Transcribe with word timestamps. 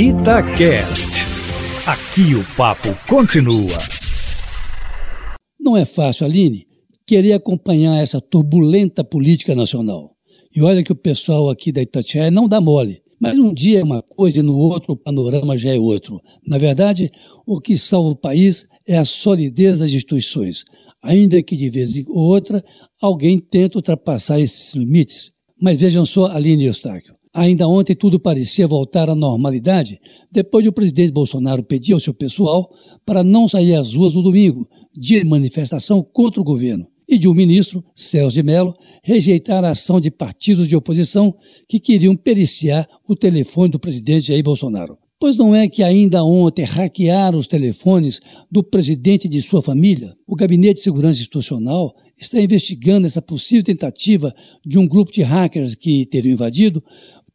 Itacast. 0.00 1.26
Aqui 1.84 2.32
o 2.36 2.44
papo 2.56 2.86
continua. 3.08 3.76
Não 5.58 5.76
é 5.76 5.84
fácil, 5.84 6.24
Aline, 6.24 6.68
querer 7.04 7.32
acompanhar 7.32 8.00
essa 8.00 8.20
turbulenta 8.20 9.02
política 9.02 9.56
nacional. 9.56 10.14
E 10.54 10.62
olha 10.62 10.84
que 10.84 10.92
o 10.92 10.96
pessoal 10.96 11.50
aqui 11.50 11.72
da 11.72 11.82
Itatiaia 11.82 12.30
não 12.30 12.46
dá 12.46 12.60
mole. 12.60 13.02
Mas 13.20 13.36
um 13.38 13.52
dia 13.52 13.80
é 13.80 13.82
uma 13.82 14.00
coisa 14.00 14.38
e 14.38 14.42
no 14.42 14.56
outro 14.56 14.92
o 14.92 14.96
panorama 14.96 15.56
já 15.56 15.74
é 15.74 15.78
outro. 15.80 16.20
Na 16.46 16.58
verdade, 16.58 17.10
o 17.44 17.60
que 17.60 17.76
salva 17.76 18.10
o 18.10 18.16
país 18.16 18.68
é 18.86 18.96
a 18.96 19.04
solidez 19.04 19.80
das 19.80 19.92
instituições, 19.92 20.62
ainda 21.02 21.42
que 21.42 21.56
de 21.56 21.68
vez 21.68 21.96
em 21.96 22.04
outra 22.06 22.64
alguém 23.02 23.40
tente 23.40 23.74
ultrapassar 23.74 24.38
esses 24.38 24.76
limites. 24.76 25.32
Mas 25.60 25.78
vejam 25.78 26.06
só 26.06 26.26
Aline 26.26 26.66
Eustáquio. 26.66 27.17
Ainda 27.34 27.68
ontem 27.68 27.94
tudo 27.94 28.18
parecia 28.18 28.66
voltar 28.66 29.10
à 29.10 29.14
normalidade, 29.14 29.98
depois 30.30 30.62
de 30.62 30.68
o 30.68 30.72
presidente 30.72 31.12
Bolsonaro 31.12 31.62
pedir 31.62 31.92
ao 31.92 32.00
seu 32.00 32.14
pessoal 32.14 32.70
para 33.04 33.22
não 33.22 33.46
sair 33.46 33.74
às 33.74 33.92
ruas 33.92 34.14
no 34.14 34.22
domingo, 34.22 34.68
dia 34.96 35.20
de 35.20 35.28
manifestação 35.28 36.02
contra 36.02 36.40
o 36.40 36.44
governo, 36.44 36.86
e 37.08 37.16
de 37.16 37.28
um 37.28 37.34
ministro, 37.34 37.84
Celso 37.94 38.34
de 38.34 38.42
Mello, 38.42 38.74
rejeitar 39.02 39.64
a 39.64 39.70
ação 39.70 40.00
de 40.00 40.10
partidos 40.10 40.68
de 40.68 40.76
oposição 40.76 41.34
que 41.68 41.78
queriam 41.78 42.16
periciar 42.16 42.88
o 43.08 43.16
telefone 43.16 43.70
do 43.70 43.78
presidente 43.78 44.28
Jair 44.28 44.42
Bolsonaro. 44.42 44.98
Pois 45.20 45.34
não 45.34 45.52
é 45.52 45.68
que 45.68 45.82
ainda 45.82 46.22
ontem 46.22 46.64
hackearam 46.64 47.40
os 47.40 47.48
telefones 47.48 48.20
do 48.48 48.62
presidente 48.62 49.24
e 49.24 49.28
de 49.28 49.42
sua 49.42 49.60
família? 49.60 50.14
O 50.24 50.36
Gabinete 50.36 50.74
de 50.74 50.82
Segurança 50.82 51.18
Institucional 51.18 51.92
está 52.16 52.40
investigando 52.40 53.04
essa 53.04 53.20
possível 53.20 53.64
tentativa 53.64 54.32
de 54.64 54.78
um 54.78 54.86
grupo 54.86 55.10
de 55.10 55.22
hackers 55.22 55.74
que 55.74 56.06
teriam 56.06 56.34
invadido 56.34 56.80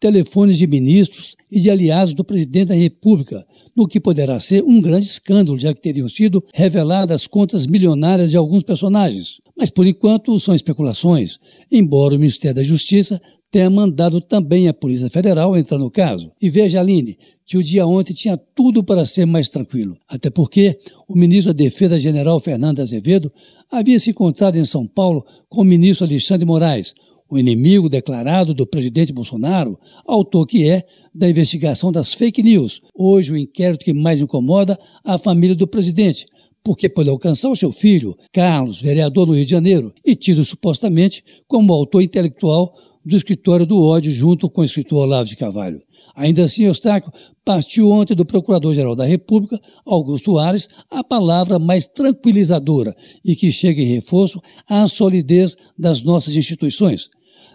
telefones 0.03 0.57
de 0.57 0.67
ministros 0.67 1.37
e 1.49 1.61
de 1.61 1.69
aliados 1.69 2.13
do 2.13 2.25
presidente 2.25 2.67
da 2.67 2.75
República, 2.75 3.47
no 3.73 3.87
que 3.87 4.01
poderá 4.01 4.37
ser 4.37 4.61
um 4.61 4.81
grande 4.81 5.05
escândalo, 5.05 5.57
já 5.57 5.73
que 5.73 5.79
teriam 5.79 6.09
sido 6.09 6.43
reveladas 6.53 7.25
contas 7.25 7.65
milionárias 7.65 8.31
de 8.31 8.35
alguns 8.35 8.63
personagens. 8.63 9.37
Mas, 9.55 9.69
por 9.69 9.87
enquanto, 9.87 10.37
são 10.41 10.53
especulações, 10.53 11.37
embora 11.71 12.15
o 12.15 12.19
Ministério 12.19 12.57
da 12.57 12.63
Justiça 12.63 13.21
tenha 13.49 13.69
mandado 13.69 14.19
também 14.19 14.67
a 14.67 14.73
Polícia 14.73 15.09
Federal 15.09 15.55
entrar 15.55 15.77
no 15.77 15.89
caso. 15.89 16.33
E 16.41 16.49
veja, 16.49 16.81
Aline, 16.81 17.17
que 17.45 17.55
o 17.55 17.63
dia 17.63 17.87
ontem 17.87 18.13
tinha 18.13 18.35
tudo 18.35 18.83
para 18.83 19.05
ser 19.05 19.25
mais 19.25 19.47
tranquilo, 19.47 19.95
até 20.05 20.29
porque 20.29 20.77
o 21.07 21.15
ministro 21.15 21.53
da 21.53 21.63
Defesa, 21.63 21.97
general 21.97 22.41
Fernando 22.41 22.81
Azevedo, 22.81 23.31
havia 23.71 23.97
se 23.99 24.09
encontrado 24.09 24.57
em 24.57 24.65
São 24.65 24.85
Paulo 24.85 25.25
com 25.47 25.61
o 25.61 25.63
ministro 25.63 26.05
Alexandre 26.05 26.45
Moraes, 26.45 26.93
o 27.29 27.37
inimigo 27.37 27.89
declarado 27.89 28.53
do 28.53 28.65
presidente 28.65 29.13
Bolsonaro, 29.13 29.79
autor 30.05 30.45
que 30.45 30.69
é 30.69 30.83
da 31.13 31.29
investigação 31.29 31.91
das 31.91 32.13
fake 32.13 32.43
news, 32.43 32.81
hoje 32.93 33.31
o 33.31 33.37
inquérito 33.37 33.85
que 33.85 33.93
mais 33.93 34.19
incomoda 34.19 34.79
a 35.03 35.17
família 35.17 35.55
do 35.55 35.67
presidente, 35.67 36.25
porque 36.63 36.87
pode 36.87 37.09
alcançar 37.09 37.49
o 37.49 37.55
seu 37.55 37.71
filho, 37.71 38.15
Carlos, 38.31 38.81
vereador 38.81 39.27
no 39.27 39.33
Rio 39.33 39.45
de 39.45 39.51
Janeiro, 39.51 39.93
e 40.05 40.15
tido 40.15 40.45
supostamente 40.45 41.23
como 41.47 41.73
autor 41.73 42.01
intelectual 42.01 42.73
do 43.05 43.15
escritório 43.15 43.65
do 43.65 43.81
ódio 43.81 44.11
junto 44.11 44.49
com 44.49 44.61
o 44.61 44.63
escritor 44.63 44.99
Olavo 44.99 45.27
de 45.27 45.35
Carvalho. 45.35 45.81
Ainda 46.15 46.43
assim, 46.43 46.65
Eustáquio 46.65 47.11
partiu 47.43 47.89
ontem 47.89 48.15
do 48.15 48.25
Procurador-Geral 48.25 48.95
da 48.95 49.05
República, 49.05 49.59
Augusto 49.85 50.37
Ares, 50.37 50.69
a 50.89 51.03
palavra 51.03 51.59
mais 51.59 51.85
tranquilizadora 51.85 52.95
e 53.23 53.35
que 53.35 53.51
chega 53.51 53.81
em 53.81 53.85
reforço 53.85 54.41
à 54.67 54.87
solidez 54.87 55.57
das 55.77 56.01
nossas 56.01 56.35
instituições. 56.35 57.09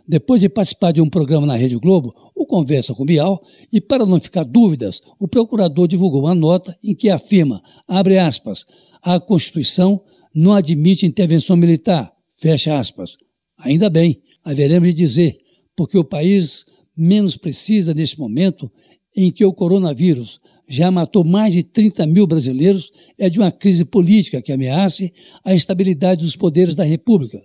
Depois 0.07 0.41
de 0.41 0.49
participar 0.49 0.93
de 0.93 1.01
um 1.01 1.09
programa 1.09 1.47
na 1.47 1.57
Rede 1.57 1.77
Globo, 1.77 2.15
o 2.35 2.47
Conversa 2.47 2.95
com 2.95 3.05
Bial, 3.05 3.43
e 3.71 3.81
para 3.81 4.07
não 4.07 4.19
ficar 4.19 4.43
dúvidas, 4.43 5.03
o 5.19 5.29
procurador 5.29 5.87
divulgou 5.87 6.23
uma 6.23 6.35
nota 6.35 6.77
em 6.83 6.95
que 6.95 7.11
afirma, 7.11 7.63
abre 7.87 8.19
aspas, 8.19 8.65
a 9.03 9.21
Constituição 9.21 10.03
não 10.35 10.55
admite 10.55 11.05
intervenção 11.05 11.57
militar, 11.57 12.11
fecha 12.37 12.79
aspas. 12.79 13.17
Ainda 13.59 13.91
bem, 13.91 14.19
haveremos 14.49 14.89
de 14.89 14.95
dizer, 14.95 15.39
porque 15.77 15.99
o 15.99 16.05
país 16.05 16.65
menos 16.97 17.37
precisa 17.37 17.93
neste 17.93 18.19
momento 18.19 18.71
em 19.15 19.31
que 19.31 19.45
o 19.45 19.53
coronavírus 19.53 20.41
já 20.67 20.91
matou 20.91 21.23
mais 21.23 21.53
de 21.53 21.63
30 21.63 22.07
mil 22.07 22.27
brasileiros 22.27 22.91
é 23.19 23.29
de 23.29 23.39
uma 23.39 23.53
crise 23.53 23.85
política 23.85 24.41
que 24.41 24.51
ameace 24.51 25.13
a 25.45 25.55
estabilidade 25.55 26.23
dos 26.23 26.35
poderes 26.35 26.75
da 26.75 26.83
República. 26.83 27.43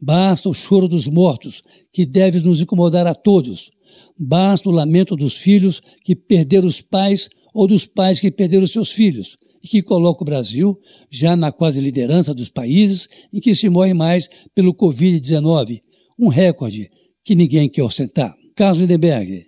Basta 0.00 0.48
o 0.48 0.54
choro 0.54 0.88
dos 0.88 1.08
mortos, 1.08 1.62
que 1.90 2.04
deve 2.04 2.40
nos 2.40 2.60
incomodar 2.60 3.06
a 3.06 3.14
todos. 3.14 3.70
Basta 4.18 4.68
o 4.68 4.72
lamento 4.72 5.16
dos 5.16 5.36
filhos 5.36 5.80
que 6.04 6.14
perderam 6.14 6.68
os 6.68 6.82
pais 6.82 7.30
ou 7.54 7.66
dos 7.66 7.86
pais 7.86 8.20
que 8.20 8.30
perderam 8.30 8.66
seus 8.66 8.90
filhos, 8.90 9.36
e 9.62 9.68
que 9.68 9.82
coloca 9.82 10.22
o 10.22 10.26
Brasil 10.26 10.78
já 11.10 11.34
na 11.34 11.50
quase 11.50 11.80
liderança 11.80 12.34
dos 12.34 12.50
países 12.50 13.08
em 13.32 13.40
que 13.40 13.54
se 13.54 13.70
morre 13.70 13.94
mais 13.94 14.28
pelo 14.54 14.74
Covid-19, 14.74 15.80
um 16.22 16.28
recorde 16.28 16.88
que 17.24 17.34
ninguém 17.34 17.68
quer 17.68 17.82
ostentar. 17.82 18.32
Carlos 18.54 18.78
Lindenberg, 18.78 19.46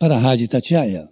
para 0.00 0.16
a 0.16 0.18
Rádio 0.18 0.48
Tatiaia. 0.48 1.08